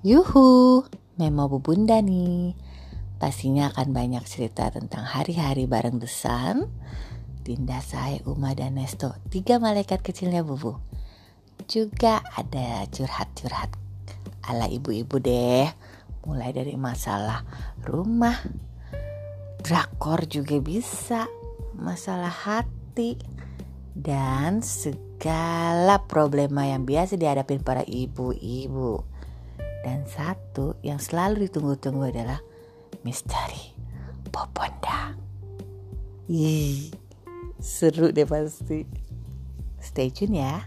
Yuhu, 0.00 0.80
Memo 1.20 1.44
Bu 1.52 1.60
Bunda 1.60 2.00
nih. 2.00 2.56
Pastinya 3.20 3.68
akan 3.68 3.92
banyak 3.92 4.24
cerita 4.24 4.72
tentang 4.72 5.04
hari-hari 5.04 5.68
bareng 5.68 6.00
Desan, 6.00 6.72
Dinda 7.44 7.84
Sae, 7.84 8.24
Uma, 8.24 8.56
dan 8.56 8.80
Nesto. 8.80 9.12
Tiga 9.28 9.60
malaikat 9.60 10.00
kecilnya 10.00 10.40
Bubu. 10.40 10.80
Juga 11.68 12.24
ada 12.32 12.88
curhat-curhat 12.88 13.76
ala 14.48 14.72
ibu-ibu 14.72 15.20
deh. 15.20 15.68
Mulai 16.24 16.56
dari 16.56 16.80
masalah 16.80 17.44
rumah, 17.84 18.40
drakor 19.60 20.24
juga 20.24 20.56
bisa, 20.64 21.28
masalah 21.76 22.32
hati, 22.32 23.20
dan 23.92 24.64
segala 24.64 26.08
problema 26.08 26.64
yang 26.64 26.88
biasa 26.88 27.20
dihadapi 27.20 27.60
para 27.60 27.84
ibu-ibu. 27.84 29.10
Dan 29.80 30.04
satu 30.04 30.76
yang 30.84 31.00
selalu 31.00 31.48
ditunggu-tunggu 31.48 32.12
adalah 32.12 32.40
misteri 33.00 33.72
Poponda. 34.28 35.16
Ih, 36.30 36.92
seru 37.58 38.14
deh 38.14 38.28
pasti. 38.28 38.86
Stay 39.80 40.12
tune 40.12 40.38
ya. 40.38 40.62